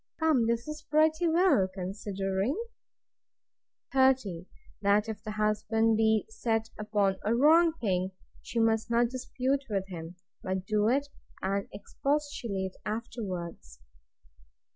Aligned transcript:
Come, 0.19 0.47
this 0.47 0.67
is 0.67 0.81
pretty 0.89 1.27
well, 1.27 1.67
considering. 1.71 2.57
30. 3.93 4.47
That 4.81 5.07
if 5.07 5.21
the 5.21 5.33
husband 5.33 5.95
be 5.95 6.25
set 6.27 6.71
upon 6.79 7.17
a 7.23 7.35
wrong 7.35 7.73
thing, 7.79 8.09
she 8.41 8.57
must 8.59 8.89
not 8.89 9.09
dispute 9.09 9.63
with 9.69 9.87
him, 9.89 10.15
but 10.41 10.65
do 10.65 10.87
it 10.89 11.07
and, 11.43 11.67
expostulate 11.71 12.73
afterwards. 12.83 13.79